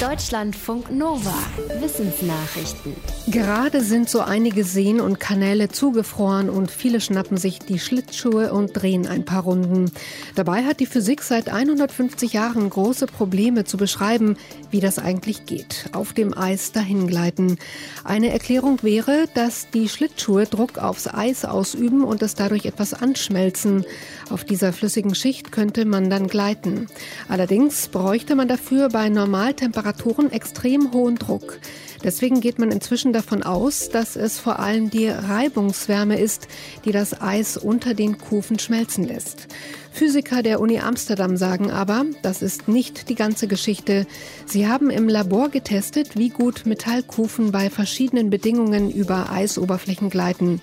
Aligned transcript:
Deutschlandfunk 0.00 0.90
Nova. 0.90 1.32
Wissensnachrichten. 1.80 2.94
Gerade 3.28 3.80
sind 3.80 4.10
so 4.10 4.20
einige 4.20 4.62
Seen 4.62 5.00
und 5.00 5.18
Kanäle 5.18 5.70
zugefroren 5.70 6.50
und 6.50 6.70
viele 6.70 7.00
schnappen 7.00 7.38
sich 7.38 7.60
die 7.60 7.78
Schlittschuhe 7.78 8.52
und 8.52 8.72
drehen 8.74 9.06
ein 9.06 9.24
paar 9.24 9.44
Runden. 9.44 9.90
Dabei 10.34 10.64
hat 10.64 10.80
die 10.80 10.86
Physik 10.86 11.22
seit 11.22 11.48
150 11.48 12.34
Jahren 12.34 12.68
große 12.68 13.06
Probleme 13.06 13.64
zu 13.64 13.78
beschreiben, 13.78 14.36
wie 14.70 14.80
das 14.80 14.98
eigentlich 14.98 15.46
geht. 15.46 15.88
Auf 15.92 16.12
dem 16.12 16.36
Eis 16.36 16.72
dahingleiten. 16.72 17.56
Eine 18.04 18.30
Erklärung 18.32 18.82
wäre, 18.82 19.24
dass 19.32 19.70
die 19.70 19.88
Schlittschuhe 19.88 20.44
Druck 20.44 20.76
aufs 20.76 21.08
Eis 21.08 21.46
ausüben 21.46 22.04
und 22.04 22.20
es 22.20 22.34
dadurch 22.34 22.66
etwas 22.66 22.92
anschmelzen. 22.92 23.86
Auf 24.28 24.44
dieser 24.44 24.74
flüssigen 24.74 25.14
Schicht 25.14 25.52
könnte 25.52 25.86
man 25.86 26.10
dann 26.10 26.26
gleiten. 26.28 26.86
Allerdings 27.30 27.88
bräuchte 27.88 28.34
man 28.34 28.46
dafür 28.46 28.90
bei 28.90 29.08
Normaltemperaturen 29.08 29.85
Temperaturen 29.86 30.32
extrem 30.32 30.92
hohen 30.92 31.14
Druck. 31.14 31.60
Deswegen 32.02 32.40
geht 32.40 32.58
man 32.58 32.72
inzwischen 32.72 33.12
davon 33.12 33.44
aus, 33.44 33.88
dass 33.88 34.16
es 34.16 34.36
vor 34.36 34.58
allem 34.58 34.90
die 34.90 35.06
Reibungswärme 35.06 36.18
ist, 36.18 36.48
die 36.84 36.90
das 36.90 37.20
Eis 37.20 37.56
unter 37.56 37.94
den 37.94 38.18
Kufen 38.18 38.58
schmelzen 38.58 39.04
lässt. 39.04 39.46
Physiker 39.92 40.42
der 40.42 40.60
Uni 40.60 40.80
Amsterdam 40.80 41.36
sagen 41.36 41.70
aber, 41.70 42.04
das 42.22 42.42
ist 42.42 42.66
nicht 42.66 43.08
die 43.08 43.14
ganze 43.14 43.46
Geschichte. 43.46 44.06
Sie 44.44 44.66
haben 44.66 44.90
im 44.90 45.08
Labor 45.08 45.50
getestet, 45.50 46.18
wie 46.18 46.30
gut 46.30 46.66
Metallkufen 46.66 47.52
bei 47.52 47.70
verschiedenen 47.70 48.28
Bedingungen 48.28 48.90
über 48.90 49.30
Eisoberflächen 49.30 50.10
gleiten. 50.10 50.60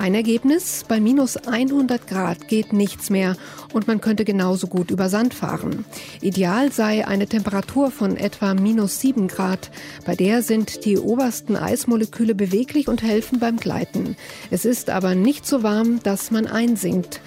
Ein 0.00 0.14
Ergebnis, 0.14 0.86
bei 0.88 0.98
minus 0.98 1.36
100 1.36 2.06
Grad 2.06 2.48
geht 2.48 2.72
nichts 2.72 3.10
mehr 3.10 3.36
und 3.74 3.86
man 3.86 4.00
könnte 4.00 4.24
genauso 4.24 4.66
gut 4.66 4.90
über 4.90 5.10
Sand 5.10 5.34
fahren. 5.34 5.84
Ideal 6.22 6.72
sei 6.72 7.06
eine 7.06 7.26
Temperatur 7.26 7.90
von 7.90 8.16
etwa 8.16 8.54
minus 8.54 8.98
7 9.00 9.28
Grad. 9.28 9.70
Bei 10.06 10.16
der 10.16 10.40
sind 10.40 10.86
die 10.86 10.96
obersten 10.96 11.54
Eismoleküle 11.54 12.34
beweglich 12.34 12.88
und 12.88 13.02
helfen 13.02 13.40
beim 13.40 13.58
Gleiten. 13.58 14.16
Es 14.50 14.64
ist 14.64 14.88
aber 14.88 15.14
nicht 15.14 15.46
so 15.46 15.62
warm, 15.62 16.02
dass 16.02 16.30
man 16.30 16.46
einsinkt. 16.46 17.20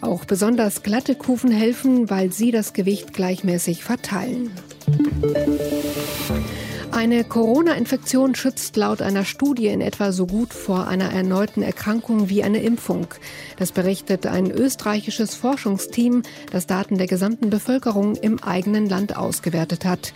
Auch 0.00 0.24
besonders 0.24 0.82
glatte 0.82 1.14
Kufen 1.14 1.52
helfen, 1.52 2.10
weil 2.10 2.32
sie 2.32 2.50
das 2.50 2.72
Gewicht 2.72 3.14
gleichmäßig 3.14 3.84
verteilen. 3.84 4.50
Eine 6.98 7.22
Corona-Infektion 7.22 8.34
schützt 8.34 8.76
laut 8.76 9.02
einer 9.02 9.24
Studie 9.24 9.68
in 9.68 9.80
etwa 9.80 10.10
so 10.10 10.26
gut 10.26 10.52
vor 10.52 10.88
einer 10.88 11.12
erneuten 11.12 11.62
Erkrankung 11.62 12.28
wie 12.28 12.42
eine 12.42 12.60
Impfung. 12.60 13.06
Das 13.56 13.70
berichtet 13.70 14.26
ein 14.26 14.50
österreichisches 14.50 15.36
Forschungsteam, 15.36 16.24
das 16.50 16.66
Daten 16.66 16.98
der 16.98 17.06
gesamten 17.06 17.50
Bevölkerung 17.50 18.16
im 18.16 18.42
eigenen 18.42 18.88
Land 18.88 19.16
ausgewertet 19.16 19.84
hat. 19.84 20.12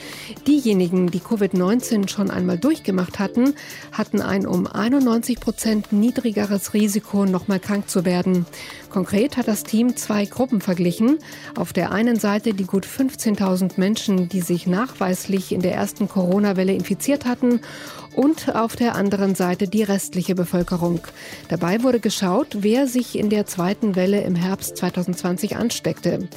Diejenigen, 0.49 1.09
die 1.13 1.21
Covid-19 1.21 2.09
schon 2.09 2.33
einmal 2.33 2.59
durchgemacht 2.59 3.21
hatten, 3.21 3.55
hatten 3.93 4.21
ein 4.21 4.45
um 4.45 4.67
91 4.67 5.39
Prozent 5.39 5.93
niedrigeres 5.93 6.75
Risiko, 6.75 7.27
nochmal 7.27 7.61
krank 7.61 7.89
zu 7.89 8.05
werden. 8.05 8.45
Konkret 8.91 9.37
hat 9.37 9.47
das 9.47 9.63
Team 9.63 9.97
zwei 9.97 10.25
Gruppen 10.25 10.61
verglichen. 10.61 11.19
Auf 11.57 11.73
der 11.73 11.93
einen 11.93 12.19
Seite 12.19 12.55
die 12.55 12.67
gut 12.67 12.85
15.000 12.85 13.75
Menschen, 13.77 14.29
die 14.29 14.41
sich 14.41 14.67
nachweislich 14.67 15.53
in 15.53 15.63
der 15.63 15.75
ersten 15.75 16.09
Corona-Welle 16.09 16.72
infiziert 16.75 17.25
hatten 17.25 17.61
und 18.15 18.55
auf 18.55 18.77
der 18.77 18.95
anderen 18.95 19.35
Seite 19.35 19.69
die 19.69 19.83
restliche 19.83 20.35
Bevölkerung. 20.35 21.01
Dabei 21.49 21.83
wurde 21.83 22.01
geschaut, 22.01 22.49
wer 22.61 22.87
sich 22.87 23.19
in 23.19 23.31
der 23.31 23.47
zweiten 23.47 23.97
Welle 23.97 24.23
im 24.23 24.35
Herbst 24.35 24.77
2020 24.77 25.57
ansteckte. 25.57 26.29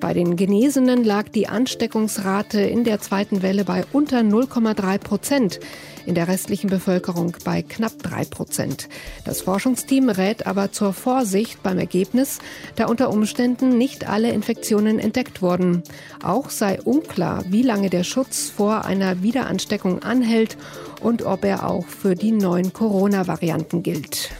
Bei 0.00 0.14
den 0.14 0.36
Genesenen 0.36 1.04
lag 1.04 1.28
die 1.28 1.48
Ansteckungsrate 1.48 2.60
in 2.60 2.84
der 2.84 3.00
zweiten 3.00 3.42
Welle 3.42 3.64
bei 3.64 3.84
unter 3.92 4.20
0,3 4.20 4.98
Prozent 4.98 5.60
in 6.06 6.14
der 6.14 6.28
restlichen 6.28 6.68
Bevölkerung 6.70 7.36
bei 7.44 7.62
knapp 7.62 8.02
drei 8.02 8.24
Prozent. 8.24 8.88
Das 9.24 9.42
Forschungsteam 9.42 10.08
rät 10.08 10.46
aber 10.46 10.72
zur 10.72 10.92
Vorsicht 10.92 11.62
beim 11.62 11.78
Ergebnis, 11.78 12.38
da 12.76 12.86
unter 12.86 13.10
Umständen 13.10 13.78
nicht 13.78 14.08
alle 14.08 14.30
Infektionen 14.30 14.98
entdeckt 14.98 15.42
wurden. 15.42 15.82
Auch 16.22 16.50
sei 16.50 16.80
unklar, 16.82 17.44
wie 17.48 17.62
lange 17.62 17.90
der 17.90 18.04
Schutz 18.04 18.50
vor 18.50 18.84
einer 18.84 19.22
Wiederansteckung 19.22 20.02
anhält 20.02 20.56
und 21.00 21.22
ob 21.22 21.44
er 21.44 21.68
auch 21.68 21.86
für 21.86 22.14
die 22.14 22.32
neuen 22.32 22.72
Corona-Varianten 22.72 23.82
gilt. 23.82 24.30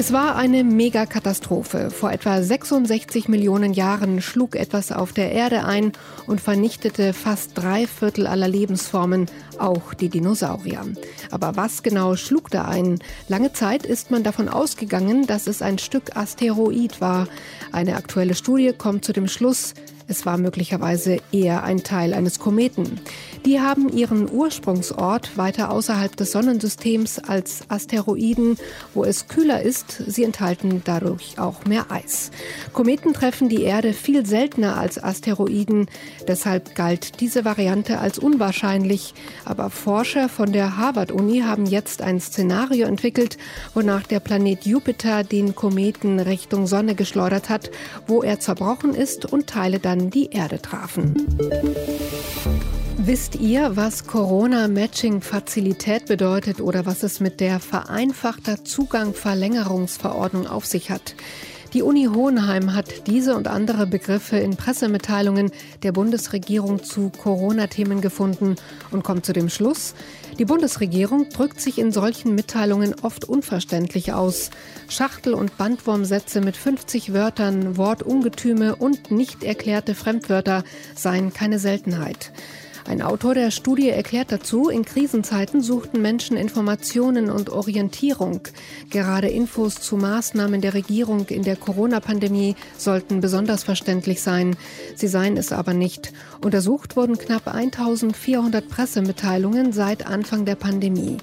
Es 0.00 0.12
war 0.12 0.36
eine 0.36 0.62
Megakatastrophe. 0.62 1.90
Vor 1.90 2.12
etwa 2.12 2.40
66 2.40 3.26
Millionen 3.26 3.72
Jahren 3.72 4.22
schlug 4.22 4.54
etwas 4.54 4.92
auf 4.92 5.12
der 5.12 5.32
Erde 5.32 5.64
ein 5.64 5.90
und 6.28 6.40
vernichtete 6.40 7.12
fast 7.12 7.58
drei 7.58 7.88
Viertel 7.88 8.28
aller 8.28 8.46
Lebensformen, 8.46 9.26
auch 9.58 9.94
die 9.94 10.08
Dinosaurier. 10.08 10.86
Aber 11.32 11.56
was 11.56 11.82
genau 11.82 12.14
schlug 12.14 12.48
da 12.48 12.66
ein? 12.66 13.00
Lange 13.26 13.52
Zeit 13.52 13.84
ist 13.84 14.12
man 14.12 14.22
davon 14.22 14.48
ausgegangen, 14.48 15.26
dass 15.26 15.48
es 15.48 15.62
ein 15.62 15.78
Stück 15.78 16.16
Asteroid 16.16 17.00
war. 17.00 17.26
Eine 17.72 17.96
aktuelle 17.96 18.36
Studie 18.36 18.72
kommt 18.78 19.04
zu 19.04 19.12
dem 19.12 19.26
Schluss, 19.26 19.74
es 20.10 20.24
war 20.24 20.38
möglicherweise 20.38 21.18
eher 21.32 21.64
ein 21.64 21.82
Teil 21.82 22.14
eines 22.14 22.38
Kometen. 22.38 22.98
Die 23.44 23.60
haben 23.60 23.88
ihren 23.88 24.30
Ursprungsort 24.30 25.36
weiter 25.36 25.70
außerhalb 25.70 26.16
des 26.16 26.32
Sonnensystems 26.32 27.18
als 27.18 27.62
Asteroiden, 27.68 28.56
wo 28.94 29.04
es 29.04 29.28
kühler 29.28 29.62
ist. 29.62 30.02
Sie 30.06 30.24
enthalten 30.24 30.82
dadurch 30.84 31.38
auch 31.38 31.64
mehr 31.66 31.90
Eis. 31.90 32.30
Kometen 32.72 33.12
treffen 33.12 33.48
die 33.48 33.62
Erde 33.62 33.92
viel 33.92 34.24
seltener 34.24 34.78
als 34.78 35.02
Asteroiden. 35.02 35.86
Deshalb 36.26 36.74
galt 36.74 37.20
diese 37.20 37.44
Variante 37.44 37.98
als 37.98 38.18
unwahrscheinlich. 38.18 39.14
Aber 39.44 39.68
Forscher 39.68 40.28
von 40.28 40.52
der 40.52 40.78
Harvard-Uni 40.78 41.40
haben 41.40 41.66
jetzt 41.66 42.02
ein 42.02 42.20
Szenario 42.20 42.86
entwickelt, 42.86 43.36
wonach 43.74 44.04
der 44.04 44.20
Planet 44.20 44.64
Jupiter 44.64 45.22
den 45.22 45.54
Kometen 45.54 46.18
Richtung 46.18 46.66
Sonne 46.66 46.94
geschleudert 46.94 47.50
hat, 47.50 47.70
wo 48.06 48.22
er 48.22 48.40
zerbrochen 48.40 48.94
ist 48.94 49.30
und 49.30 49.46
Teile 49.46 49.78
dann 49.78 49.98
an 49.98 50.10
die 50.10 50.30
Erde 50.30 50.62
trafen. 50.62 51.14
Wisst 53.08 53.36
ihr, 53.36 53.74
was 53.74 54.06
Corona-Matching-Fazilität 54.06 56.04
bedeutet 56.04 56.60
oder 56.60 56.84
was 56.84 57.02
es 57.02 57.20
mit 57.20 57.40
der 57.40 57.58
vereinfachter 57.58 58.66
Zugang-Verlängerungsverordnung 58.66 60.46
auf 60.46 60.66
sich 60.66 60.90
hat? 60.90 61.14
Die 61.72 61.80
Uni 61.80 62.10
Hohenheim 62.14 62.74
hat 62.74 63.06
diese 63.06 63.34
und 63.34 63.48
andere 63.48 63.86
Begriffe 63.86 64.36
in 64.36 64.58
Pressemitteilungen 64.58 65.52
der 65.82 65.92
Bundesregierung 65.92 66.84
zu 66.84 67.08
Corona-Themen 67.08 68.02
gefunden 68.02 68.56
und 68.90 69.04
kommt 69.04 69.24
zu 69.24 69.32
dem 69.32 69.48
Schluss, 69.48 69.94
die 70.38 70.44
Bundesregierung 70.44 71.30
drückt 71.30 71.62
sich 71.62 71.78
in 71.78 71.92
solchen 71.92 72.34
Mitteilungen 72.34 72.94
oft 73.00 73.24
unverständlich 73.24 74.12
aus. 74.12 74.50
Schachtel- 74.90 75.32
und 75.32 75.56
Bandwurmsätze 75.56 76.42
mit 76.42 76.58
50 76.58 77.14
Wörtern, 77.14 77.78
Wortungetüme 77.78 78.76
und 78.76 79.10
nicht 79.10 79.44
erklärte 79.44 79.94
Fremdwörter 79.94 80.62
seien 80.94 81.32
keine 81.32 81.58
Seltenheit. 81.58 82.32
Ein 82.88 83.02
Autor 83.02 83.34
der 83.34 83.50
Studie 83.50 83.90
erklärt 83.90 84.32
dazu, 84.32 84.70
in 84.70 84.82
Krisenzeiten 84.82 85.60
suchten 85.60 86.00
Menschen 86.00 86.38
Informationen 86.38 87.28
und 87.28 87.50
Orientierung. 87.50 88.40
Gerade 88.88 89.28
Infos 89.28 89.74
zu 89.74 89.98
Maßnahmen 89.98 90.62
der 90.62 90.72
Regierung 90.72 91.26
in 91.26 91.42
der 91.42 91.56
Corona-Pandemie 91.56 92.56
sollten 92.78 93.20
besonders 93.20 93.62
verständlich 93.62 94.22
sein. 94.22 94.56
Sie 94.96 95.06
seien 95.06 95.36
es 95.36 95.52
aber 95.52 95.74
nicht. 95.74 96.14
Untersucht 96.40 96.96
wurden 96.96 97.18
knapp 97.18 97.54
1400 97.54 98.66
Pressemitteilungen 98.66 99.74
seit 99.74 100.06
Anfang 100.06 100.46
der 100.46 100.54
Pandemie. 100.54 101.18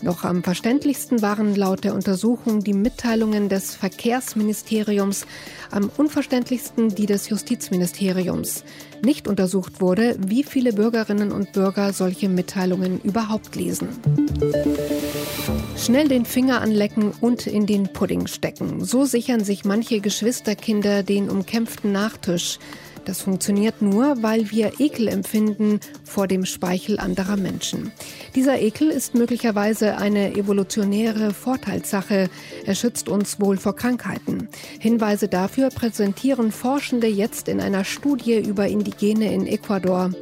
Noch 0.00 0.24
am 0.24 0.42
verständlichsten 0.42 1.20
waren 1.20 1.54
laut 1.54 1.84
der 1.84 1.94
Untersuchung 1.94 2.64
die 2.64 2.72
Mitteilungen 2.72 3.50
des 3.50 3.74
Verkehrsministeriums, 3.74 5.26
am 5.70 5.90
unverständlichsten 5.98 6.94
die 6.94 7.04
des 7.04 7.28
Justizministeriums. 7.28 8.64
Nicht 9.02 9.28
untersucht 9.28 9.82
wurde, 9.82 10.16
wie 10.18 10.44
viele 10.44 10.72
Bürgerinnen 11.10 11.32
und 11.32 11.50
Bürger 11.50 11.92
solche 11.92 12.28
Mitteilungen 12.28 13.00
überhaupt 13.00 13.56
lesen. 13.56 13.88
Schnell 15.76 16.06
den 16.06 16.24
Finger 16.24 16.60
anlecken 16.60 17.12
und 17.20 17.48
in 17.48 17.66
den 17.66 17.92
Pudding 17.92 18.28
stecken. 18.28 18.84
So 18.84 19.04
sichern 19.04 19.42
sich 19.42 19.64
manche 19.64 19.98
Geschwisterkinder 19.98 21.02
den 21.02 21.28
umkämpften 21.28 21.90
Nachtisch. 21.90 22.60
Das 23.10 23.22
funktioniert 23.22 23.82
nur, 23.82 24.22
weil 24.22 24.52
wir 24.52 24.78
Ekel 24.78 25.08
empfinden 25.08 25.80
vor 26.04 26.28
dem 26.28 26.44
Speichel 26.44 27.00
anderer 27.00 27.36
Menschen. 27.36 27.90
Dieser 28.36 28.60
Ekel 28.60 28.88
ist 28.88 29.16
möglicherweise 29.16 29.96
eine 29.96 30.36
evolutionäre 30.36 31.34
Vorteilssache. 31.34 32.30
Er 32.64 32.74
schützt 32.76 33.08
uns 33.08 33.40
wohl 33.40 33.56
vor 33.56 33.74
Krankheiten. 33.74 34.48
Hinweise 34.78 35.26
dafür 35.26 35.70
präsentieren 35.70 36.52
Forschende 36.52 37.08
jetzt 37.08 37.48
in 37.48 37.60
einer 37.60 37.82
Studie 37.82 38.38
über 38.38 38.68
Indigene 38.68 39.34
in 39.34 39.48
Ecuador. 39.48 40.12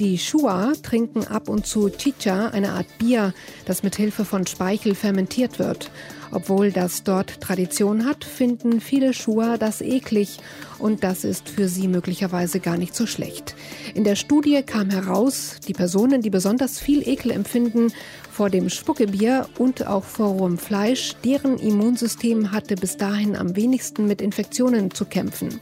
Die 0.00 0.18
Shua 0.18 0.72
trinken 0.82 1.24
ab 1.24 1.48
und 1.48 1.64
zu 1.64 1.90
Chicha, 1.90 2.48
eine 2.48 2.72
Art 2.72 2.98
Bier, 2.98 3.34
das 3.66 3.84
mit 3.84 3.94
Hilfe 3.94 4.24
von 4.24 4.48
Speichel 4.48 4.96
fermentiert 4.96 5.60
wird. 5.60 5.92
Obwohl 6.32 6.72
das 6.72 7.02
dort 7.04 7.40
Tradition 7.40 8.06
hat, 8.06 8.24
finden 8.24 8.80
viele 8.80 9.12
Shua 9.12 9.58
das 9.58 9.82
eklig 9.82 10.38
und 10.78 11.04
das 11.04 11.24
ist 11.24 11.48
für 11.48 11.68
sie 11.68 11.88
möglicherweise 11.88 12.58
gar 12.58 12.78
nicht 12.78 12.96
so 12.96 13.06
schlecht. 13.06 13.54
In 13.94 14.04
der 14.04 14.16
Studie 14.16 14.62
kam 14.62 14.90
heraus, 14.90 15.56
die 15.68 15.74
Personen, 15.74 16.22
die 16.22 16.30
besonders 16.30 16.80
viel 16.80 17.06
Ekel 17.06 17.30
empfinden 17.30 17.92
vor 18.30 18.48
dem 18.48 18.70
Spuckebier 18.70 19.46
und 19.58 19.86
auch 19.86 20.04
vor 20.04 20.28
rohem 20.28 20.56
Fleisch, 20.56 21.14
deren 21.22 21.58
Immunsystem 21.58 22.50
hatte 22.50 22.76
bis 22.76 22.96
dahin 22.96 23.36
am 23.36 23.54
wenigsten 23.54 24.06
mit 24.06 24.22
Infektionen 24.22 24.90
zu 24.90 25.04
kämpfen. 25.04 25.60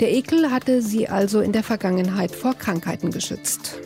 Der 0.00 0.12
Ekel 0.12 0.50
hatte 0.50 0.82
sie 0.82 1.08
also 1.08 1.40
in 1.40 1.52
der 1.52 1.62
Vergangenheit 1.62 2.32
vor 2.32 2.54
Krankheiten 2.54 3.10
geschützt. 3.10 3.78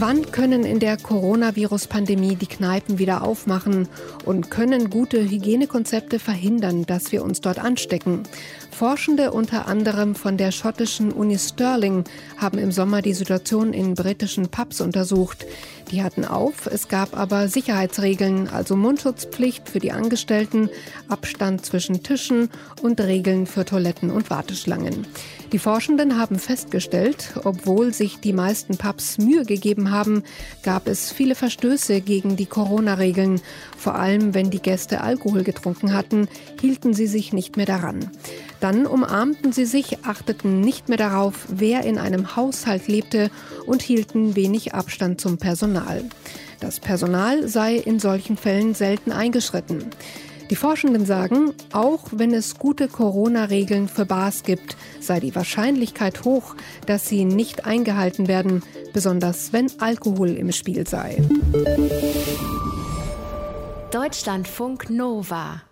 Wann 0.00 0.30
können 0.30 0.62
in 0.62 0.78
der 0.78 0.96
Coronavirus-Pandemie 0.96 2.36
die 2.36 2.46
Kneipen 2.46 3.00
wieder 3.00 3.24
aufmachen 3.24 3.88
und 4.24 4.48
können 4.48 4.90
gute 4.90 5.28
Hygienekonzepte 5.28 6.20
verhindern, 6.20 6.86
dass 6.86 7.10
wir 7.10 7.24
uns 7.24 7.40
dort 7.40 7.58
anstecken? 7.58 8.22
Forschende 8.70 9.32
unter 9.32 9.66
anderem 9.66 10.14
von 10.14 10.36
der 10.36 10.52
schottischen 10.52 11.10
Uni 11.10 11.36
Stirling 11.36 12.04
haben 12.36 12.58
im 12.58 12.70
Sommer 12.70 13.02
die 13.02 13.12
Situation 13.12 13.72
in 13.72 13.96
britischen 13.96 14.50
Pubs 14.50 14.80
untersucht. 14.80 15.44
Die 15.90 16.04
hatten 16.04 16.24
auf, 16.24 16.66
es 16.66 16.86
gab 16.86 17.18
aber 17.18 17.48
Sicherheitsregeln, 17.48 18.48
also 18.48 18.76
Mundschutzpflicht 18.76 19.68
für 19.68 19.80
die 19.80 19.90
Angestellten, 19.90 20.70
Abstand 21.08 21.66
zwischen 21.66 22.04
Tischen 22.04 22.50
und 22.82 23.00
Regeln 23.00 23.46
für 23.48 23.64
Toiletten 23.64 24.12
und 24.12 24.30
Warteschlangen. 24.30 25.08
Die 25.50 25.58
Forschenden 25.58 26.18
haben 26.18 26.38
festgestellt, 26.38 27.32
obwohl 27.42 27.94
sich 27.94 28.20
die 28.20 28.34
meisten 28.34 28.76
Pubs 28.76 29.18
Mühe 29.18 29.44
haben, 29.90 30.22
gab 30.62 30.88
es 30.88 31.12
viele 31.12 31.34
Verstöße 31.34 32.00
gegen 32.00 32.36
die 32.36 32.46
Corona-Regeln. 32.46 33.40
Vor 33.76 33.94
allem, 33.94 34.34
wenn 34.34 34.50
die 34.50 34.62
Gäste 34.62 35.00
Alkohol 35.00 35.42
getrunken 35.42 35.94
hatten, 35.94 36.28
hielten 36.60 36.94
sie 36.94 37.06
sich 37.06 37.32
nicht 37.32 37.56
mehr 37.56 37.66
daran. 37.66 38.10
Dann 38.60 38.86
umarmten 38.86 39.52
sie 39.52 39.66
sich, 39.66 40.04
achteten 40.04 40.60
nicht 40.60 40.88
mehr 40.88 40.98
darauf, 40.98 41.46
wer 41.48 41.84
in 41.84 41.98
einem 41.98 42.36
Haushalt 42.36 42.88
lebte 42.88 43.30
und 43.66 43.82
hielten 43.82 44.36
wenig 44.36 44.74
Abstand 44.74 45.20
zum 45.20 45.38
Personal. 45.38 46.04
Das 46.60 46.80
Personal 46.80 47.46
sei 47.46 47.76
in 47.76 48.00
solchen 48.00 48.36
Fällen 48.36 48.74
selten 48.74 49.12
eingeschritten. 49.12 49.84
Die 50.50 50.56
Forschenden 50.56 51.04
sagen, 51.04 51.52
auch 51.72 52.04
wenn 52.10 52.32
es 52.32 52.56
gute 52.56 52.88
Corona-Regeln 52.88 53.86
für 53.86 54.06
Bars 54.06 54.44
gibt, 54.44 54.76
sei 54.98 55.20
die 55.20 55.34
Wahrscheinlichkeit 55.34 56.24
hoch, 56.24 56.56
dass 56.86 57.06
sie 57.06 57.26
nicht 57.26 57.66
eingehalten 57.66 58.28
werden, 58.28 58.62
besonders 58.98 59.52
wenn 59.52 59.70
Alkohol 59.78 60.30
im 60.30 60.50
Spiel 60.50 60.84
sei. 60.84 61.22
Deutschlandfunk 63.92 64.90
Nova 64.90 65.62